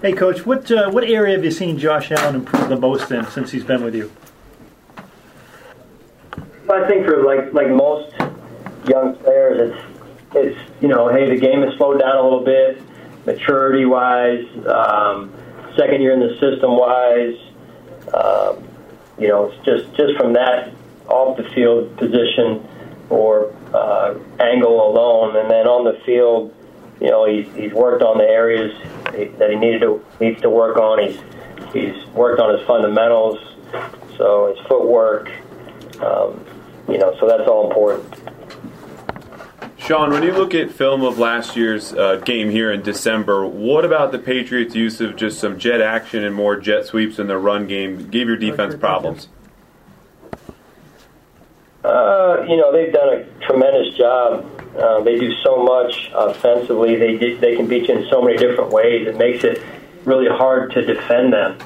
[0.00, 3.26] Hey, Coach, what uh, what area have you seen Josh Allen improve the most in
[3.26, 4.12] since he's been with you?
[6.70, 8.14] I think for like like most
[8.86, 12.80] young players, it's it's you know, hey, the game has slowed down a little bit,
[13.26, 15.34] maturity wise, um,
[15.76, 17.36] second year in the system wise.
[18.14, 18.68] Um,
[19.18, 20.72] you know, it's just just from that
[21.08, 22.64] off the field position
[23.10, 26.54] or uh, angle alone, and then on the field,
[27.00, 28.72] you know, he's he's worked on the areas
[29.12, 31.06] that he needed to needs to work on.
[31.06, 31.20] He's
[31.72, 33.38] he's worked on his fundamentals,
[34.16, 35.30] so his footwork.
[36.00, 36.44] Um,
[36.88, 38.14] you know, so that's all important.
[39.76, 43.84] Sean, when you look at film of last year's uh, game here in December, what
[43.84, 47.38] about the Patriots' use of just some jet action and more jet sweeps in their
[47.38, 49.28] run game gave your defense problems?
[51.84, 54.57] Uh, you know, they've done a tremendous job.
[54.76, 56.96] Uh, they do so much offensively.
[56.96, 59.06] They they can beat you in so many different ways.
[59.06, 59.62] It makes it
[60.04, 61.58] really hard to defend them.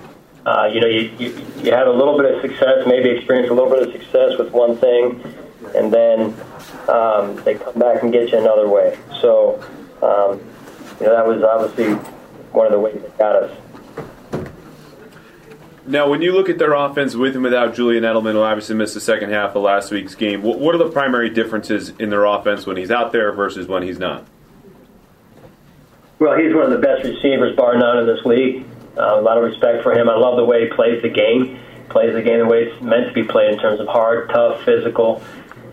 [0.44, 3.54] Uh, you know, you, you you have a little bit of success, maybe experience a
[3.54, 5.22] little bit of success with one thing,
[5.74, 6.34] and then
[6.88, 8.98] um, they come back and get you another way.
[9.20, 9.62] So,
[10.02, 10.40] um,
[11.00, 11.94] you know, that was obviously
[12.52, 13.56] one of the ways that got us.
[15.86, 18.94] Now, when you look at their offense with and without Julian Edelman, who obviously missed
[18.94, 22.66] the second half of last week's game, what, are the primary differences in their offense
[22.66, 24.26] when he's out there versus when he's not?
[26.20, 28.64] Well, he's one of the best receivers, bar none, in this league.
[28.96, 30.08] Uh, a lot of respect for him.
[30.08, 31.58] I love the way he plays the game.
[31.88, 34.62] Plays the game the way it's meant to be played in terms of hard, tough,
[34.64, 35.20] physical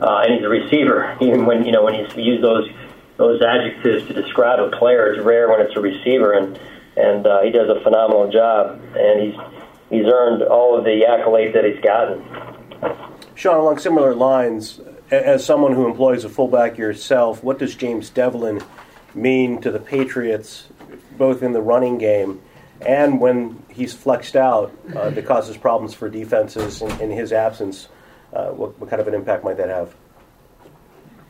[0.01, 1.17] uh, and he's a receiver.
[1.21, 2.69] Even when you know when you use those
[3.17, 6.59] those adjectives to describe a player, it's rare when it's a receiver, and
[6.95, 9.39] and uh, he does a phenomenal job, and he's
[9.89, 12.23] he's earned all of the accolades that he's gotten.
[13.35, 14.79] Sean, along similar lines,
[15.11, 18.61] as someone who employs a fullback yourself, what does James Develin
[19.13, 20.67] mean to the Patriots,
[21.17, 22.41] both in the running game
[22.81, 27.89] and when he's flexed out uh, that causes problems for defenses in, in his absence?
[28.31, 29.95] Uh, what, what kind of an impact might that have?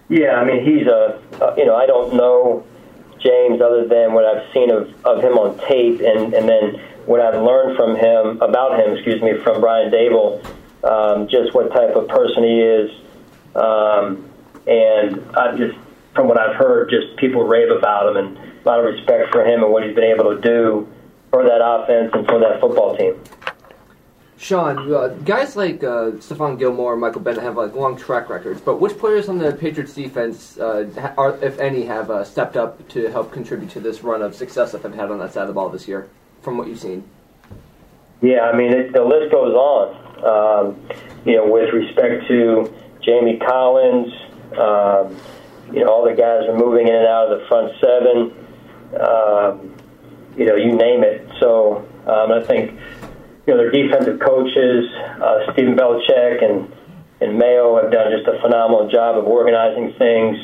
[0.10, 2.66] Yeah, I mean, he's a, uh, you know, I don't know
[3.20, 7.22] James other than what I've seen of, of him on tape and, and then what
[7.22, 10.46] I've learned from him, about him, excuse me, from Brian Daboll,
[10.84, 12.92] um, just what type of person he is.
[13.56, 14.30] Um,
[14.68, 15.76] and I just,
[16.14, 19.44] from what I've heard, just people rave about him and a lot of respect for
[19.44, 20.88] him and what he's been able to do
[21.32, 23.20] for that offense and for that football team.
[24.38, 28.62] Sean, uh, guys like uh, Stephon Gilmore and Michael Bennett have like long track records,
[28.62, 30.86] but which players on the Patriots defense, uh,
[31.18, 34.74] are, if any, have uh, stepped up to help contribute to this run of success
[34.74, 36.08] that they've had on that side of the ball this year,
[36.42, 37.04] from what you've seen?
[38.22, 39.96] Yeah, I mean, it, the list goes on.
[40.20, 40.90] Um,
[41.26, 44.14] you know, with respect to Jamie Collins,
[44.58, 45.16] um,
[45.74, 48.34] you know, all the guys are moving in and out of the front seven.
[49.00, 49.76] Um,
[50.36, 51.30] you know, you name it.
[51.40, 52.72] So um, I think
[53.50, 54.86] you know, their defensive coaches,
[55.22, 56.72] uh, Stephen Belichick and,
[57.20, 60.38] and Mayo have done just a phenomenal job of organizing things,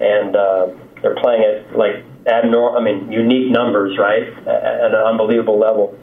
[0.00, 0.68] and uh,
[1.02, 5.98] they're playing it like abnormal, I mean, unique numbers, right, at, an unbelievable level.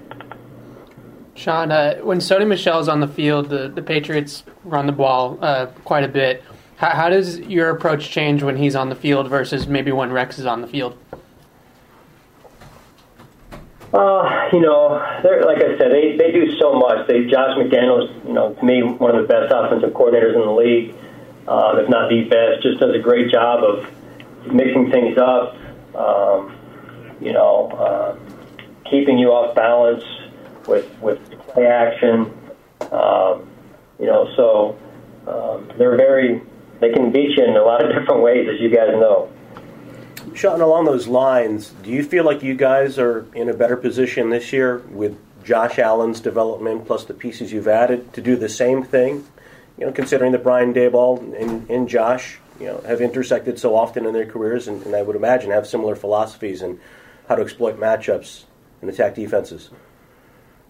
[1.35, 5.67] Sean, uh, when Sony Michel's on the field, the, the Patriots run the ball uh,
[5.85, 6.43] quite a bit.
[6.77, 10.39] How, how does your approach change when he's on the field versus maybe when Rex
[10.39, 10.97] is on the field?
[13.93, 17.07] Uh, you know, they're, like I said, they, they do so much.
[17.07, 20.51] They Josh McDaniels, you know, to me, one of the best offensive coordinators in the
[20.51, 20.93] league,
[21.47, 22.63] uh, if not the best.
[22.63, 23.87] Just does a great job of
[24.53, 25.55] mixing things up.
[25.97, 26.55] Um,
[27.19, 28.17] you know, uh,
[28.89, 30.03] keeping you off balance
[30.67, 32.31] with with play action.
[32.91, 33.49] Um,
[33.99, 34.77] you know, so
[35.27, 36.41] um, they're very.
[36.79, 39.31] They can beat you in a lot of different ways, as you guys know.
[40.33, 44.29] Sean, along those lines, do you feel like you guys are in a better position
[44.29, 48.83] this year with Josh Allen's development plus the pieces you've added to do the same
[48.83, 49.25] thing?
[49.77, 54.05] You know, considering that Brian Daboll and, and Josh, you know, have intersected so often
[54.05, 56.79] in their careers, and, and I would imagine have similar philosophies and
[57.27, 58.43] how to exploit matchups
[58.81, 59.69] and attack defenses.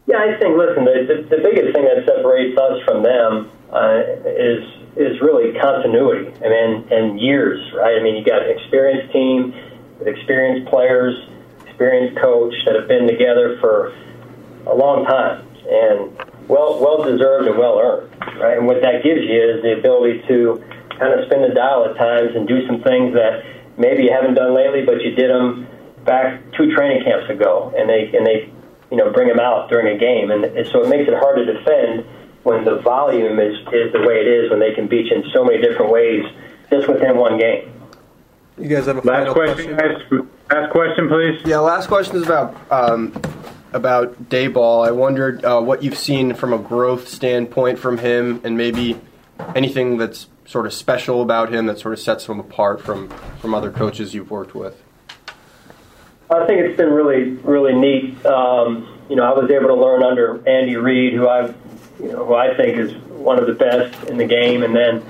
[0.08, 0.58] Yeah, I think.
[0.58, 4.64] Listen, the, the, the biggest thing that separates us from them uh, is
[4.96, 6.34] is really continuity.
[6.44, 8.00] I mean, and years, right?
[8.00, 9.54] I mean, you got an experienced team,
[10.00, 11.14] with experienced players,
[11.68, 13.94] experienced coach that have been together for
[14.66, 16.18] a long time, and
[16.48, 18.10] well well deserved and well earned,
[18.40, 18.58] right?
[18.58, 20.64] And what that gives you is the ability to
[21.00, 23.44] kind of spin the dial at times and do some things that
[23.78, 25.68] maybe you haven't done lately, but you did them
[26.06, 28.52] back two training camps ago, and they and they
[28.92, 31.38] you know bring them out during a game, and, and so it makes it hard
[31.38, 32.06] to defend
[32.44, 35.24] when the volume is, is the way it is, when they can beat you in
[35.34, 36.24] so many different ways
[36.70, 37.74] just within one game.
[38.58, 40.30] You guys have a last question, question, guys.
[40.50, 41.42] Last question, please.
[41.46, 43.14] Yeah, last question is about um,
[43.74, 44.88] about Daboll.
[44.88, 49.00] I wondered uh, what you've seen from a growth standpoint from him, and maybe
[49.54, 53.10] anything that's sort of special about him that sort of sets him apart from
[53.40, 54.82] from other coaches you've worked with.
[56.30, 58.26] I think it's been really, really neat.
[58.26, 61.54] Um, you know, I was able to learn under Andy Reid, who I,
[62.00, 65.06] you know, who I think is one of the best in the game, and then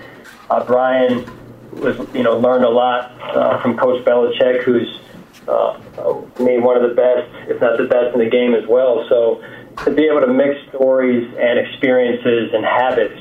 [0.51, 1.25] uh, Brian
[1.71, 4.99] was, you know, learned a lot uh, from Coach Belichick, who's
[5.47, 9.05] uh, one of the best, if not the best in the game as well.
[9.09, 9.43] So
[9.85, 13.19] to be able to mix stories and experiences and habits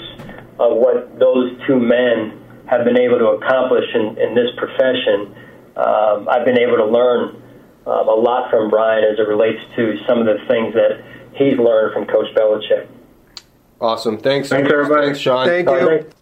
[0.59, 5.35] of what those two men have been able to accomplish in, in this profession,
[5.77, 7.43] um, I've been able to learn
[7.87, 11.03] um, a lot from Brian as it relates to some of the things that
[11.35, 12.89] he's learned from Coach Belichick.
[13.81, 14.19] Awesome.
[14.19, 14.49] Thanks.
[14.49, 15.07] Thanks, everybody.
[15.09, 15.47] Thanks, Sean.
[15.47, 15.87] Thank Uh, you.
[15.87, 16.17] thank-